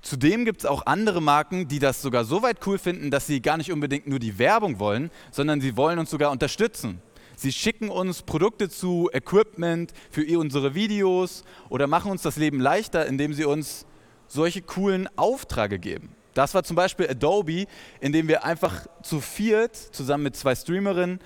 Zudem 0.01 0.45
gibt 0.45 0.61
es 0.61 0.65
auch 0.65 0.85
andere 0.85 1.21
Marken, 1.21 1.67
die 1.67 1.79
das 1.79 2.01
sogar 2.01 2.23
so 2.23 2.41
weit 2.41 2.65
cool 2.65 2.77
finden, 2.77 3.11
dass 3.11 3.27
sie 3.27 3.41
gar 3.41 3.57
nicht 3.57 3.73
unbedingt 3.73 4.07
nur 4.07 4.19
die 4.19 4.39
Werbung 4.39 4.79
wollen, 4.79 5.11
sondern 5.31 5.59
sie 5.59 5.75
wollen 5.75 5.99
uns 5.99 6.09
sogar 6.09 6.31
unterstützen. 6.31 7.01
Sie 7.35 7.51
schicken 7.51 7.89
uns 7.89 8.23
Produkte 8.23 8.69
zu, 8.69 9.09
Equipment 9.11 9.93
für 10.09 10.23
unsere 10.39 10.73
Videos 10.73 11.43
oder 11.69 11.87
machen 11.87 12.09
uns 12.09 12.21
das 12.21 12.37
Leben 12.37 12.59
leichter, 12.59 13.05
indem 13.05 13.33
sie 13.33 13.45
uns 13.45 13.85
solche 14.27 14.61
coolen 14.61 15.09
Aufträge 15.15 15.79
geben. 15.79 16.15
Das 16.33 16.53
war 16.53 16.63
zum 16.63 16.75
Beispiel 16.75 17.09
Adobe, 17.09 17.65
in 17.99 18.11
dem 18.11 18.27
wir 18.27 18.43
einfach 18.43 18.85
zu 19.01 19.21
viert, 19.21 19.75
zusammen 19.75 20.23
mit 20.23 20.35
zwei 20.35 20.53
Streamerinnen, 20.53 21.19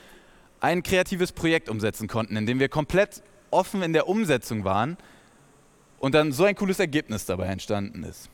ein 0.61 0.83
kreatives 0.83 1.31
Projekt 1.31 1.67
umsetzen 1.67 2.07
konnten, 2.07 2.37
in 2.37 2.45
dem 2.45 2.59
wir 2.59 2.69
komplett 2.69 3.21
offen 3.49 3.81
in 3.81 3.93
der 3.93 4.07
Umsetzung 4.07 4.63
waren 4.63 4.97
und 5.99 6.15
dann 6.15 6.31
so 6.31 6.45
ein 6.45 6.55
cooles 6.55 6.79
Ergebnis 6.79 7.25
dabei 7.25 7.47
entstanden 7.47 8.03
ist. 8.03 8.29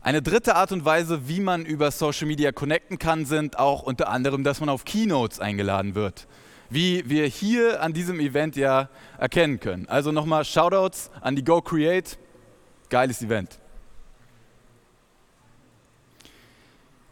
Eine 0.00 0.22
dritte 0.22 0.54
Art 0.54 0.72
und 0.72 0.84
Weise, 0.84 1.28
wie 1.28 1.40
man 1.40 1.66
über 1.66 1.90
Social 1.90 2.26
Media 2.26 2.52
connecten 2.52 2.98
kann, 2.98 3.26
sind 3.26 3.58
auch 3.58 3.82
unter 3.82 4.08
anderem, 4.08 4.44
dass 4.44 4.60
man 4.60 4.68
auf 4.68 4.84
Keynotes 4.84 5.40
eingeladen 5.40 5.94
wird. 5.94 6.26
Wie 6.70 7.08
wir 7.08 7.26
hier 7.26 7.82
an 7.82 7.92
diesem 7.92 8.20
Event 8.20 8.56
ja 8.56 8.88
erkennen 9.18 9.60
können. 9.60 9.88
Also 9.88 10.12
nochmal 10.12 10.44
Shoutouts 10.44 11.10
an 11.20 11.36
die 11.36 11.44
Go 11.44 11.60
Create. 11.62 12.18
Geiles 12.90 13.22
Event. 13.22 13.58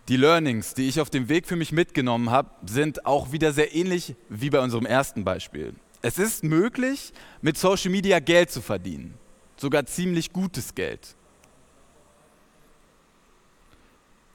Die 0.09 0.17
Learnings, 0.17 0.75
die 0.75 0.89
ich 0.89 1.01
auf 1.01 1.11
dem 1.11 1.29
Weg 1.29 1.47
für 1.47 1.57
mich 1.57 1.73
mitgenommen 1.73 2.31
habe, 2.31 2.51
sind 2.65 3.07
auch 3.07 3.33
wieder 3.33 3.53
sehr 3.53 3.75
ähnlich 3.75 4.15
wie 4.29 4.51
bei 4.51 4.61
unserem 4.61 4.87
ersten 4.87 5.25
Beispiel. 5.25 5.75
Es 6.03 6.19
ist 6.19 6.45
möglich, 6.45 7.13
mit 7.43 7.59
Social 7.59 7.91
Media 7.91 8.21
Geld 8.21 8.51
zu 8.51 8.61
verdienen. 8.61 9.15
Sogar 9.57 9.87
ziemlich 9.87 10.33
gutes 10.33 10.75
Geld. 10.75 11.17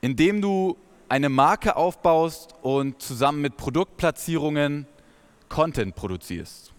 indem 0.02 0.42
du 0.42 0.78
eine 1.08 1.30
Marke 1.30 1.76
aufbaust 1.76 2.56
und 2.62 3.02
zusammen 3.02 3.42
mit 3.42 3.58
Produktplatzierungen 3.58 4.88
Content 5.52 5.96
produzierst. 5.96 6.72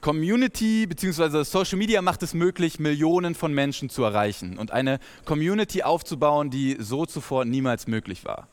Community 0.00 0.86
bzw. 0.86 1.44
Social 1.44 1.76
Media 1.76 2.00
macht 2.00 2.22
es 2.22 2.32
möglich, 2.32 2.80
Millionen 2.80 3.34
von 3.34 3.52
Menschen 3.52 3.90
zu 3.90 4.02
erreichen 4.02 4.56
und 4.56 4.70
eine 4.70 4.98
Community 5.26 5.82
aufzubauen, 5.82 6.48
die 6.48 6.78
so 6.80 7.04
zuvor 7.04 7.44
niemals 7.44 7.86
möglich 7.86 8.24
war. 8.24 8.48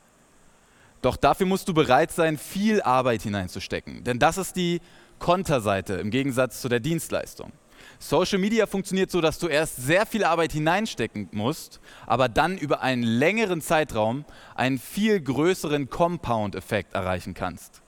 Doch 1.00 1.16
dafür 1.16 1.46
musst 1.46 1.66
du 1.68 1.72
bereit 1.72 2.12
sein, 2.12 2.36
viel 2.36 2.82
Arbeit 2.82 3.22
hineinzustecken, 3.22 4.04
denn 4.04 4.18
das 4.18 4.36
ist 4.36 4.56
die 4.56 4.82
Konterseite 5.18 5.94
im 5.94 6.10
Gegensatz 6.10 6.60
zu 6.60 6.68
der 6.68 6.80
Dienstleistung. 6.80 7.52
Social 7.98 8.38
Media 8.38 8.66
funktioniert 8.66 9.10
so, 9.10 9.22
dass 9.22 9.38
du 9.38 9.46
erst 9.46 9.76
sehr 9.76 10.04
viel 10.04 10.24
Arbeit 10.24 10.52
hineinstecken 10.52 11.30
musst, 11.32 11.80
aber 12.06 12.28
dann 12.28 12.58
über 12.58 12.82
einen 12.82 13.02
längeren 13.02 13.62
Zeitraum 13.62 14.26
einen 14.54 14.78
viel 14.78 15.22
größeren 15.22 15.88
Compound-Effekt 15.88 16.92
erreichen 16.92 17.32
kannst. 17.32 17.80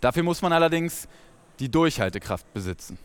Dafür 0.00 0.22
muss 0.22 0.42
man 0.42 0.52
allerdings 0.52 1.08
die 1.58 1.70
Durchhaltekraft 1.70 2.52
besitzen. 2.54 2.98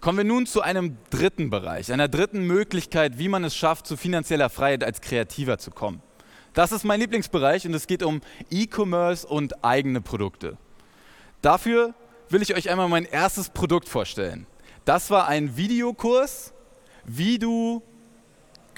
Kommen 0.00 0.16
wir 0.16 0.24
nun 0.24 0.46
zu 0.46 0.62
einem 0.62 0.96
dritten 1.10 1.50
Bereich, 1.50 1.92
einer 1.92 2.08
dritten 2.08 2.46
Möglichkeit, 2.46 3.18
wie 3.18 3.28
man 3.28 3.44
es 3.44 3.54
schafft, 3.54 3.86
zu 3.86 3.98
finanzieller 3.98 4.48
Freiheit 4.48 4.82
als 4.82 5.02
Kreativer 5.02 5.58
zu 5.58 5.70
kommen. 5.70 6.00
Das 6.54 6.72
ist 6.72 6.84
mein 6.84 7.00
Lieblingsbereich 7.00 7.66
und 7.66 7.74
es 7.74 7.86
geht 7.86 8.02
um 8.02 8.22
E-Commerce 8.50 9.26
und 9.26 9.62
eigene 9.62 10.00
Produkte. 10.00 10.56
Dafür 11.42 11.94
will 12.30 12.40
ich 12.40 12.54
euch 12.54 12.70
einmal 12.70 12.88
mein 12.88 13.04
erstes 13.04 13.50
Produkt 13.50 13.88
vorstellen. 13.88 14.46
Das 14.86 15.10
war 15.10 15.28
ein 15.28 15.56
Videokurs, 15.58 16.54
wie 17.04 17.38
du 17.38 17.82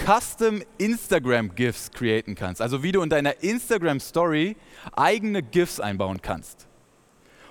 Custom 0.04 0.64
Instagram 0.78 1.54
GIFs 1.54 1.88
createn 1.92 2.34
kannst. 2.34 2.60
Also 2.60 2.82
wie 2.82 2.90
du 2.90 3.02
in 3.02 3.08
deiner 3.08 3.40
Instagram 3.40 4.00
Story 4.00 4.56
eigene 4.96 5.44
GIFs 5.44 5.78
einbauen 5.78 6.20
kannst. 6.20 6.66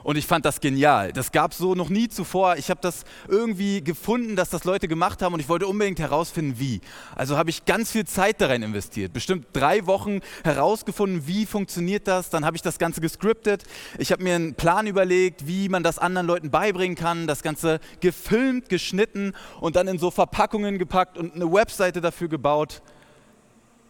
Und 0.04 0.18
ich 0.18 0.26
fand 0.26 0.46
das 0.46 0.62
genial. 0.62 1.14
Das 1.14 1.32
gab 1.32 1.52
es 1.52 1.58
so 1.58 1.76
noch 1.76 1.90
nie 1.90 2.08
zuvor. 2.08 2.58
Ich 2.58 2.70
habe 2.70 2.80
das 2.82 3.04
irgendwie 3.28 3.84
gefunden, 3.84 4.36
dass 4.36 4.50
das 4.50 4.64
Leute 4.64 4.88
gemacht 4.88 5.22
haben 5.22 5.34
und 5.34 5.40
ich 5.40 5.50
wollte 5.50 5.68
unbedingt 5.68 6.00
herausfinden, 6.00 6.56
wie. 6.58 6.82
Also 7.16 7.38
habe 7.38 7.50
ich 7.50 7.66
ganz 7.66 7.92
viel 7.92 8.06
Zeit 8.06 8.42
darin 8.42 8.64
investiert. 8.64 9.14
Bestimmt 9.14 9.48
drei 9.54 9.86
Wochen 9.86 10.20
herausgefunden, 10.44 11.28
wie 11.28 11.46
funktioniert 11.46 12.08
das. 12.08 12.30
Dann 12.30 12.46
habe 12.46 12.56
ich 12.56 12.62
das 12.62 12.80
Ganze 12.80 13.02
gescriptet. 13.02 13.64
Ich 13.98 14.12
habe 14.12 14.24
mir 14.24 14.36
einen 14.36 14.56
Plan 14.56 14.88
überlegt, 14.88 15.48
wie 15.48 15.70
man 15.70 15.84
das 15.84 16.00
anderen 16.00 16.28
Leuten 16.28 16.52
beibringen 16.52 16.96
kann. 16.96 17.28
Das 17.28 17.44
Ganze 17.44 17.80
gefilmt, 18.00 18.70
geschnitten 18.70 19.34
und 19.60 19.76
dann 19.76 19.88
in 19.88 20.00
so 20.00 20.12
Verpackungen 20.12 20.78
gepackt 20.80 21.18
und 21.18 21.36
eine 21.36 21.52
Webseite 21.52 22.02
dafür 22.02 22.28
gebaut. 22.28 22.82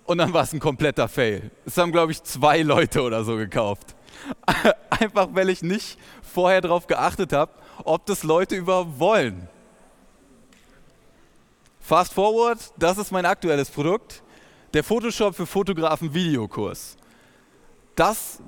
Und 0.05 0.17
dann 0.17 0.33
war 0.33 0.43
es 0.43 0.51
ein 0.51 0.59
kompletter 0.59 1.07
Fail. 1.07 1.51
Es 1.65 1.77
haben, 1.77 1.91
glaube 1.91 2.11
ich, 2.11 2.21
zwei 2.23 2.61
Leute 2.63 3.01
oder 3.01 3.23
so 3.23 3.37
gekauft. 3.37 3.95
Einfach 4.89 5.29
weil 5.31 5.49
ich 5.49 5.61
nicht 5.61 5.97
vorher 6.21 6.61
darauf 6.61 6.87
geachtet 6.87 7.33
habe, 7.33 7.51
ob 7.83 8.05
das 8.05 8.23
Leute 8.23 8.55
überhaupt 8.55 8.99
wollen. 8.99 9.47
Fast 11.79 12.13
forward, 12.13 12.59
das 12.77 12.97
ist 12.97 13.11
mein 13.11 13.25
aktuelles 13.25 13.69
Produkt, 13.69 14.21
der 14.73 14.83
Photoshop 14.83 15.35
für 15.35 15.45
Fotografen 15.45 16.13
Videokurs. 16.13 16.95
Das 17.95 18.39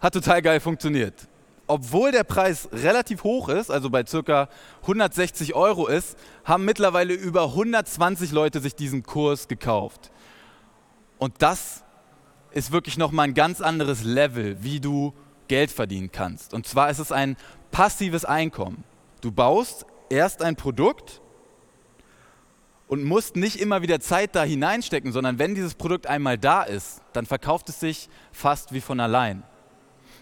hat 0.00 0.12
total 0.12 0.42
geil 0.42 0.60
funktioniert. 0.60 1.26
Obwohl 1.66 2.12
der 2.12 2.24
Preis 2.24 2.68
relativ 2.72 3.24
hoch 3.24 3.48
ist, 3.48 3.70
also 3.70 3.90
bei 3.90 4.02
ca. 4.04 4.48
160 4.82 5.54
Euro 5.54 5.86
ist, 5.86 6.16
haben 6.44 6.64
mittlerweile 6.64 7.12
über 7.14 7.44
120 7.44 8.32
Leute 8.32 8.60
sich 8.60 8.74
diesen 8.74 9.02
Kurs 9.02 9.48
gekauft. 9.48 10.10
Und 11.18 11.42
das 11.42 11.84
ist 12.52 12.72
wirklich 12.72 12.96
nochmal 12.96 13.28
ein 13.28 13.34
ganz 13.34 13.60
anderes 13.60 14.04
Level, 14.04 14.62
wie 14.62 14.80
du 14.80 15.14
Geld 15.48 15.70
verdienen 15.70 16.12
kannst. 16.12 16.54
Und 16.54 16.66
zwar 16.66 16.90
ist 16.90 16.98
es 16.98 17.12
ein 17.12 17.36
passives 17.70 18.24
Einkommen. 18.24 18.84
Du 19.20 19.32
baust 19.32 19.86
erst 20.10 20.42
ein 20.42 20.56
Produkt 20.56 21.20
und 22.86 23.04
musst 23.04 23.36
nicht 23.36 23.56
immer 23.56 23.82
wieder 23.82 24.00
Zeit 24.00 24.34
da 24.34 24.44
hineinstecken, 24.44 25.12
sondern 25.12 25.38
wenn 25.38 25.54
dieses 25.54 25.74
Produkt 25.74 26.06
einmal 26.06 26.38
da 26.38 26.62
ist, 26.62 27.02
dann 27.12 27.26
verkauft 27.26 27.68
es 27.68 27.80
sich 27.80 28.08
fast 28.32 28.72
wie 28.72 28.80
von 28.80 29.00
allein. 29.00 29.42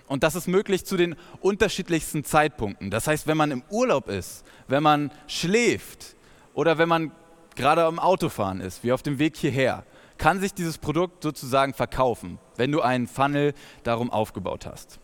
Und 0.08 0.22
das 0.22 0.34
ist 0.34 0.46
möglich 0.46 0.84
zu 0.84 0.96
den 0.96 1.16
unterschiedlichsten 1.40 2.24
Zeitpunkten. 2.24 2.90
Das 2.90 3.06
heißt, 3.06 3.26
wenn 3.26 3.36
man 3.36 3.50
im 3.50 3.62
Urlaub 3.70 4.08
ist, 4.08 4.44
wenn 4.68 4.82
man 4.82 5.10
schläft 5.26 6.16
oder 6.54 6.78
wenn 6.78 6.88
man 6.88 7.12
gerade 7.56 7.84
am 7.84 7.98
Autofahren 7.98 8.60
ist, 8.60 8.84
wie 8.84 8.92
auf 8.92 9.02
dem 9.02 9.18
Weg 9.18 9.36
hierher, 9.36 9.84
kann 10.18 10.40
sich 10.40 10.54
dieses 10.54 10.78
Produkt 10.78 11.22
sozusagen 11.22 11.74
verkaufen, 11.74 12.38
wenn 12.56 12.72
du 12.72 12.80
einen 12.80 13.06
Funnel 13.06 13.54
darum 13.82 14.10
aufgebaut 14.10 14.66
hast. 14.66 14.98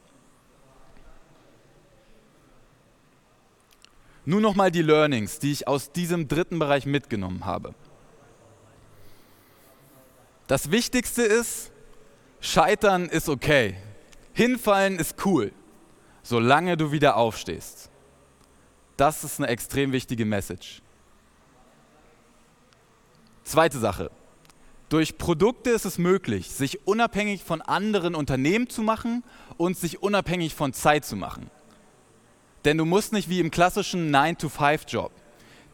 Nun 4.24 4.42
nochmal 4.42 4.70
die 4.70 4.82
Learnings, 4.82 5.38
die 5.40 5.52
ich 5.52 5.66
aus 5.66 5.90
diesem 5.90 6.28
dritten 6.28 6.58
Bereich 6.58 6.86
mitgenommen 6.86 7.44
habe. 7.44 7.74
Das 10.46 10.70
Wichtigste 10.70 11.22
ist, 11.22 11.72
Scheitern 12.40 13.08
ist 13.08 13.28
okay. 13.28 13.76
Hinfallen 14.32 14.98
ist 14.98 15.24
cool, 15.24 15.52
solange 16.22 16.76
du 16.76 16.92
wieder 16.92 17.16
aufstehst. 17.16 17.90
Das 18.96 19.24
ist 19.24 19.40
eine 19.40 19.48
extrem 19.48 19.92
wichtige 19.92 20.24
Message. 20.24 20.82
Zweite 23.44 23.78
Sache. 23.78 24.10
Durch 24.92 25.16
Produkte 25.16 25.70
ist 25.70 25.86
es 25.86 25.96
möglich, 25.96 26.50
sich 26.50 26.86
unabhängig 26.86 27.42
von 27.42 27.62
anderen 27.62 28.14
Unternehmen 28.14 28.68
zu 28.68 28.82
machen 28.82 29.24
und 29.56 29.74
sich 29.74 30.02
unabhängig 30.02 30.54
von 30.54 30.74
Zeit 30.74 31.06
zu 31.06 31.16
machen. 31.16 31.50
Denn 32.66 32.76
du 32.76 32.84
musst 32.84 33.14
nicht 33.14 33.30
wie 33.30 33.40
im 33.40 33.50
klassischen 33.50 34.14
9-to-5-Job 34.14 35.10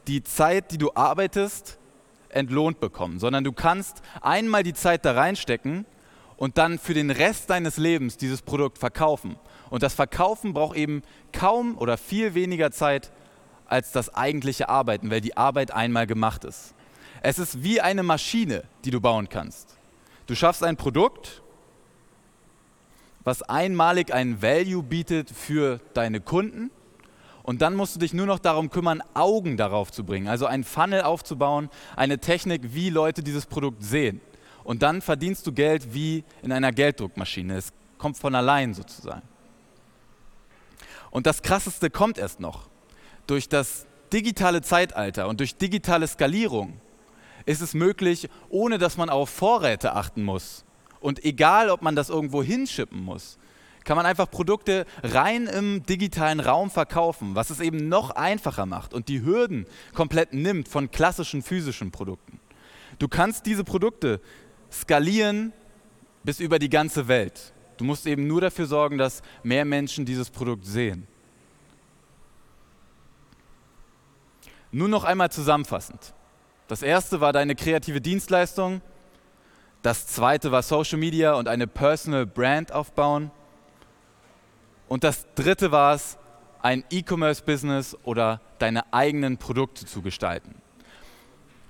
die 0.06 0.22
Zeit, 0.22 0.70
die 0.70 0.78
du 0.78 0.92
arbeitest, 0.94 1.78
entlohnt 2.28 2.78
bekommen, 2.78 3.18
sondern 3.18 3.42
du 3.42 3.50
kannst 3.50 4.02
einmal 4.20 4.62
die 4.62 4.72
Zeit 4.72 5.04
da 5.04 5.14
reinstecken 5.14 5.84
und 6.36 6.56
dann 6.56 6.78
für 6.78 6.94
den 6.94 7.10
Rest 7.10 7.50
deines 7.50 7.76
Lebens 7.76 8.18
dieses 8.18 8.42
Produkt 8.42 8.78
verkaufen. 8.78 9.34
Und 9.68 9.82
das 9.82 9.94
Verkaufen 9.94 10.54
braucht 10.54 10.76
eben 10.76 11.02
kaum 11.32 11.76
oder 11.76 11.96
viel 11.96 12.34
weniger 12.34 12.70
Zeit 12.70 13.10
als 13.66 13.90
das 13.90 14.14
eigentliche 14.14 14.68
Arbeiten, 14.68 15.10
weil 15.10 15.20
die 15.20 15.36
Arbeit 15.36 15.72
einmal 15.72 16.06
gemacht 16.06 16.44
ist. 16.44 16.76
Es 17.22 17.38
ist 17.38 17.62
wie 17.62 17.80
eine 17.80 18.02
Maschine, 18.02 18.64
die 18.84 18.90
du 18.90 19.00
bauen 19.00 19.28
kannst. 19.28 19.76
Du 20.26 20.34
schaffst 20.34 20.62
ein 20.62 20.76
Produkt, 20.76 21.42
was 23.24 23.42
einmalig 23.42 24.12
einen 24.12 24.40
Value 24.42 24.82
bietet 24.82 25.30
für 25.30 25.80
deine 25.94 26.20
Kunden. 26.20 26.70
Und 27.42 27.62
dann 27.62 27.74
musst 27.74 27.94
du 27.94 27.98
dich 27.98 28.12
nur 28.12 28.26
noch 28.26 28.38
darum 28.38 28.70
kümmern, 28.70 29.02
Augen 29.14 29.56
darauf 29.56 29.90
zu 29.90 30.04
bringen. 30.04 30.28
Also 30.28 30.46
einen 30.46 30.64
Funnel 30.64 31.02
aufzubauen, 31.02 31.70
eine 31.96 32.18
Technik, 32.18 32.74
wie 32.74 32.90
Leute 32.90 33.22
dieses 33.22 33.46
Produkt 33.46 33.82
sehen. 33.82 34.20
Und 34.64 34.82
dann 34.82 35.00
verdienst 35.00 35.46
du 35.46 35.52
Geld 35.52 35.94
wie 35.94 36.24
in 36.42 36.52
einer 36.52 36.72
Gelddruckmaschine. 36.72 37.56
Es 37.56 37.72
kommt 37.96 38.18
von 38.18 38.34
allein 38.34 38.74
sozusagen. 38.74 39.22
Und 41.10 41.26
das 41.26 41.40
Krasseste 41.40 41.88
kommt 41.88 42.18
erst 42.18 42.38
noch. 42.38 42.68
Durch 43.26 43.48
das 43.48 43.86
digitale 44.12 44.62
Zeitalter 44.62 45.28
und 45.28 45.40
durch 45.40 45.56
digitale 45.56 46.06
Skalierung 46.06 46.80
ist 47.48 47.62
es 47.62 47.72
möglich, 47.72 48.28
ohne 48.50 48.76
dass 48.76 48.98
man 48.98 49.08
auf 49.08 49.30
Vorräte 49.30 49.94
achten 49.94 50.22
muss. 50.22 50.64
Und 51.00 51.24
egal, 51.24 51.70
ob 51.70 51.80
man 51.80 51.96
das 51.96 52.10
irgendwo 52.10 52.42
hinschippen 52.42 53.00
muss, 53.00 53.38
kann 53.84 53.96
man 53.96 54.04
einfach 54.04 54.30
Produkte 54.30 54.84
rein 55.02 55.46
im 55.46 55.82
digitalen 55.86 56.40
Raum 56.40 56.70
verkaufen, 56.70 57.34
was 57.34 57.48
es 57.48 57.60
eben 57.60 57.88
noch 57.88 58.10
einfacher 58.10 58.66
macht 58.66 58.92
und 58.92 59.08
die 59.08 59.22
Hürden 59.22 59.64
komplett 59.94 60.34
nimmt 60.34 60.68
von 60.68 60.90
klassischen 60.90 61.42
physischen 61.42 61.90
Produkten. 61.90 62.38
Du 62.98 63.08
kannst 63.08 63.46
diese 63.46 63.64
Produkte 63.64 64.20
skalieren 64.70 65.54
bis 66.24 66.40
über 66.40 66.58
die 66.58 66.68
ganze 66.68 67.08
Welt. 67.08 67.54
Du 67.78 67.84
musst 67.84 68.06
eben 68.06 68.26
nur 68.26 68.42
dafür 68.42 68.66
sorgen, 68.66 68.98
dass 68.98 69.22
mehr 69.42 69.64
Menschen 69.64 70.04
dieses 70.04 70.28
Produkt 70.28 70.66
sehen. 70.66 71.06
Nun 74.70 74.90
noch 74.90 75.04
einmal 75.04 75.30
zusammenfassend. 75.30 76.12
Das 76.68 76.82
erste 76.82 77.22
war 77.22 77.32
deine 77.32 77.54
kreative 77.56 78.02
Dienstleistung. 78.02 78.82
Das 79.82 80.06
zweite 80.06 80.52
war 80.52 80.62
Social 80.62 80.98
Media 80.98 81.32
und 81.32 81.48
eine 81.48 81.66
Personal 81.66 82.26
Brand 82.26 82.72
aufbauen. 82.72 83.30
Und 84.86 85.02
das 85.02 85.26
dritte 85.34 85.72
war 85.72 85.94
es, 85.94 86.18
ein 86.60 86.84
E-Commerce-Business 86.90 87.96
oder 88.02 88.40
deine 88.58 88.92
eigenen 88.92 89.38
Produkte 89.38 89.86
zu 89.86 90.02
gestalten. 90.02 90.56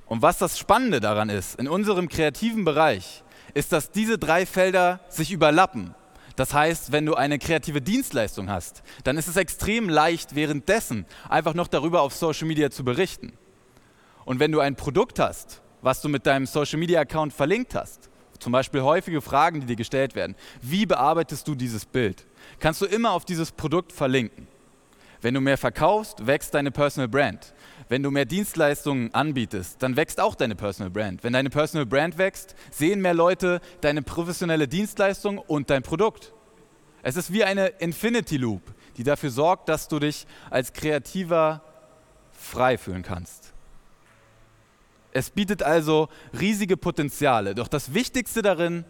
Und 0.06 0.22
was 0.22 0.38
das 0.38 0.58
Spannende 0.58 0.98
daran 0.98 1.28
ist, 1.28 1.60
in 1.60 1.68
unserem 1.68 2.08
kreativen 2.08 2.64
Bereich, 2.64 3.22
ist, 3.54 3.72
dass 3.72 3.92
diese 3.92 4.18
drei 4.18 4.46
Felder 4.46 5.00
sich 5.08 5.30
überlappen. 5.30 5.94
Das 6.34 6.54
heißt, 6.54 6.90
wenn 6.90 7.06
du 7.06 7.14
eine 7.14 7.38
kreative 7.38 7.82
Dienstleistung 7.82 8.48
hast, 8.50 8.82
dann 9.04 9.16
ist 9.16 9.28
es 9.28 9.36
extrem 9.36 9.88
leicht, 9.88 10.34
währenddessen 10.34 11.04
einfach 11.28 11.54
noch 11.54 11.68
darüber 11.68 12.02
auf 12.02 12.14
Social 12.14 12.48
Media 12.48 12.70
zu 12.70 12.84
berichten. 12.84 13.32
Und 14.28 14.40
wenn 14.40 14.52
du 14.52 14.61
ein 14.61 14.76
Produkt 14.76 15.20
hast, 15.20 15.62
was 15.80 16.02
du 16.02 16.11
mit 16.11 16.26
deinem 16.26 16.44
Social 16.44 16.78
Media 16.78 17.00
Account 17.00 17.32
verlinkt 17.32 17.75
hast, 17.75 18.11
zum 18.38 18.52
Beispiel 18.52 18.82
häufige 18.82 19.23
Fragen, 19.23 19.61
die 19.61 19.66
dir 19.66 19.76
gestellt 19.76 20.14
werden, 20.14 20.37
wie 20.61 20.85
bearbeitest 20.85 21.49
du 21.49 21.54
dieses 21.54 21.87
Bild, 21.87 22.26
kannst 22.61 22.82
du 22.82 22.85
immer 22.85 23.12
auf 23.12 23.25
dieses 23.25 23.52
Produkt 23.52 23.90
verlinken. 23.90 24.47
Wenn 25.23 25.32
du 25.32 25.40
mehr 25.40 25.56
verkaufst, 25.56 26.26
wächst 26.26 26.52
deine 26.52 26.70
Personal 26.70 27.08
Brand. 27.08 27.54
Wenn 27.88 28.02
du 28.02 28.11
mehr 28.11 28.26
Dienstleistungen 28.26 29.14
anbietest, 29.14 29.82
dann 29.82 29.97
wächst 29.97 30.20
auch 30.20 30.35
deine 30.35 30.56
Personal 30.56 30.90
Brand. 30.90 31.25
Wenn 31.25 31.32
deine 31.32 31.49
Personal 31.49 31.87
Brand 31.87 32.18
wächst, 32.18 32.54
sehen 32.70 33.00
mehr 33.00 33.14
Leute 33.14 33.62
deine 33.80 34.02
professionelle 34.02 34.68
Dienstleistung 34.68 35.38
und 35.38 35.70
dein 35.70 35.82
Produkt. 35.82 36.35
Es 37.00 37.16
ist 37.16 37.32
wie 37.32 37.44
eine 37.44 37.68
Infinity 37.78 38.37
Loop, 38.37 38.75
die 38.99 39.04
dafür 39.04 39.30
sorgt, 39.30 39.70
dass 39.70 39.88
du 39.88 39.99
dich 39.99 40.26
als 40.50 40.75
Kreativer 40.75 41.62
frei 42.30 42.76
fühlen 42.76 43.02
kannst. 43.02 43.47
Es 45.18 45.30
bietet 45.30 45.64
also 45.64 46.08
riesige 46.38 46.76
Potenziale, 46.76 47.56
doch 47.56 47.66
das 47.66 47.92
Wichtigste 47.92 48.40
darin 48.40 48.84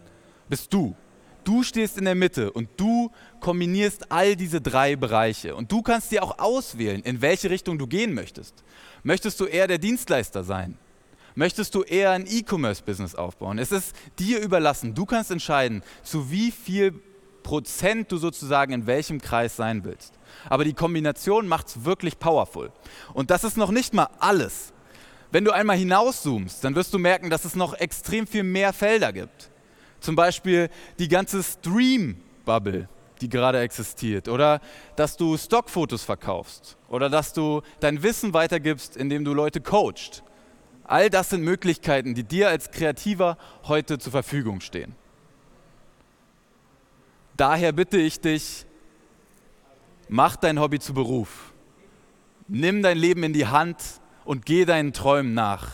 bist 0.47 0.71
du. 0.71 0.95
Du 1.43 1.63
stehst 1.63 1.97
in 1.97 2.05
der 2.05 2.13
Mitte 2.13 2.51
und 2.51 2.69
du 2.77 3.09
kombinierst 3.39 4.11
all 4.11 4.35
diese 4.35 4.61
drei 4.61 4.95
Bereiche. 4.95 5.55
Und 5.55 5.71
du 5.71 5.81
kannst 5.81 6.11
dir 6.11 6.21
auch 6.21 6.37
auswählen, 6.37 7.01
in 7.01 7.21
welche 7.21 7.49
Richtung 7.49 7.79
du 7.79 7.87
gehen 7.87 8.13
möchtest. 8.13 8.63
Möchtest 9.01 9.39
du 9.39 9.45
eher 9.45 9.65
der 9.65 9.79
Dienstleister 9.79 10.43
sein? 10.43 10.77
Möchtest 11.33 11.73
du 11.73 11.81
eher 11.81 12.11
ein 12.11 12.27
E-Commerce-Business 12.27 13.15
aufbauen? 13.15 13.57
Es 13.57 13.71
ist 13.71 13.95
dir 14.19 14.39
überlassen. 14.39 14.93
Du 14.93 15.07
kannst 15.07 15.31
entscheiden, 15.31 15.81
zu 16.03 16.29
wie 16.29 16.51
viel 16.51 16.93
Prozent 17.41 18.11
du 18.11 18.17
sozusagen 18.17 18.71
in 18.71 18.85
welchem 18.85 19.19
Kreis 19.19 19.55
sein 19.55 19.83
willst. 19.83 20.13
Aber 20.47 20.63
die 20.63 20.73
Kombination 20.73 21.47
macht 21.47 21.69
es 21.69 21.85
wirklich 21.85 22.19
powerful. 22.19 22.71
Und 23.15 23.31
das 23.31 23.43
ist 23.43 23.57
noch 23.57 23.71
nicht 23.71 23.95
mal 23.95 24.09
alles. 24.19 24.73
Wenn 25.31 25.45
du 25.45 25.51
einmal 25.51 25.77
hinauszoomst, 25.77 26.63
dann 26.63 26.75
wirst 26.75 26.93
du 26.93 26.97
merken, 26.97 27.29
dass 27.29 27.45
es 27.45 27.55
noch 27.55 27.73
extrem 27.75 28.25
viel 28.25 28.43
mehr 28.43 28.73
Felder 28.73 29.13
gibt. 29.13 29.51
Zum 29.99 30.15
Beispiel 30.15 30.69
die 30.97 31.07
ganze 31.07 31.43
Stream-Bubble, 31.43 32.89
die 33.21 33.29
gerade 33.29 33.59
existiert. 33.59 34.27
Oder 34.27 34.59
dass 34.95 35.17
du 35.17 35.37
Stockfotos 35.37 36.03
verkaufst. 36.03 36.77
Oder 36.87 37.09
dass 37.09 37.33
du 37.33 37.61
dein 37.79 38.01
Wissen 38.01 38.33
weitergibst, 38.33 38.97
indem 38.97 39.23
du 39.23 39.33
Leute 39.33 39.61
coachst. 39.61 40.23
All 40.83 41.11
das 41.11 41.29
sind 41.29 41.43
Möglichkeiten, 41.43 42.15
die 42.15 42.23
dir 42.23 42.49
als 42.49 42.71
Kreativer 42.71 43.37
heute 43.65 43.99
zur 43.99 44.11
Verfügung 44.11 44.61
stehen. 44.61 44.95
Daher 47.37 47.71
bitte 47.71 47.97
ich 47.97 48.19
dich, 48.19 48.65
mach 50.07 50.35
dein 50.35 50.59
Hobby 50.59 50.79
zu 50.79 50.93
Beruf. 50.95 51.53
Nimm 52.47 52.81
dein 52.81 52.97
Leben 52.97 53.21
in 53.23 53.33
die 53.33 53.45
Hand 53.45 53.77
und 54.29 54.45
geh 54.45 54.63
deinen 54.63 54.93
Träumen 54.93 55.33
nach. 55.33 55.71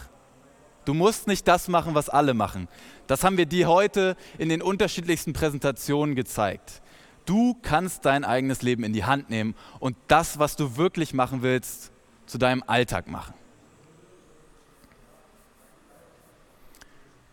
Du 0.86 0.94
musst 0.94 1.28
nicht 1.28 1.46
das 1.46 1.68
machen, 1.68 1.94
was 1.94 2.08
alle 2.08 2.34
machen. 2.34 2.70
Das 3.06 3.26
haben 3.26 3.36
wir 3.36 3.48
dir 3.48 3.68
heute 3.68 4.16
in 4.38 4.48
den 4.48 4.62
unterschiedlichsten 4.62 5.34
Präsentationen 5.34 6.16
gezeigt. 6.16 6.82
Du 7.26 7.58
kannst 7.62 8.06
dein 8.06 8.24
eigenes 8.24 8.62
Leben 8.62 8.86
in 8.86 8.94
die 8.94 9.04
Hand 9.04 9.30
nehmen 9.30 9.56
und 9.82 9.98
das, 10.08 10.40
was 10.40 10.56
du 10.56 10.78
wirklich 10.78 11.14
machen 11.14 11.42
willst, 11.42 11.92
zu 12.28 12.38
deinem 12.38 12.64
Alltag 12.66 13.10
machen. 13.10 13.34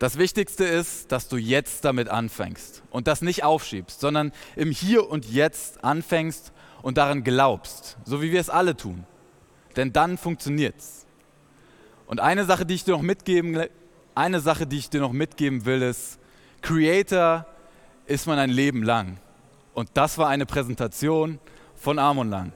Das 0.00 0.18
Wichtigste 0.18 0.64
ist, 0.64 1.12
dass 1.12 1.28
du 1.28 1.37
jetzt 1.37 1.85
damit 1.85 2.08
anfängst 2.08 2.82
und 2.90 3.06
das 3.06 3.22
nicht 3.22 3.44
aufschiebst, 3.44 4.00
sondern 4.00 4.32
im 4.56 4.72
Hier 4.72 5.08
und 5.08 5.24
Jetzt 5.24 5.85
anfängst 5.85 6.52
und 6.82 6.98
daran 6.98 7.22
glaubst, 7.22 7.96
so 8.04 8.20
wie 8.22 8.32
wir 8.32 8.40
es 8.40 8.50
alle 8.50 8.76
tun. 8.76 9.06
Denn 9.76 9.92
dann 9.92 10.18
funktioniert's. 10.18 11.01
Und 12.06 12.20
eine 12.20 12.44
Sache, 12.44 12.66
die 12.66 12.74
ich 12.74 12.84
dir 12.84 12.92
noch 12.92 13.02
mitgeben, 13.02 13.66
eine 14.14 14.40
Sache, 14.40 14.66
die 14.66 14.78
ich 14.78 14.90
dir 14.90 15.00
noch 15.00 15.12
mitgeben 15.12 15.64
will, 15.64 15.82
ist, 15.82 16.18
Creator 16.60 17.46
ist 18.06 18.26
man 18.26 18.38
ein 18.38 18.50
Leben 18.50 18.82
lang. 18.82 19.18
Und 19.74 19.90
das 19.94 20.18
war 20.18 20.28
eine 20.28 20.46
Präsentation 20.46 21.38
von 21.74 21.98
Arm 21.98 22.18
und 22.18 22.30
Lang. 22.30 22.52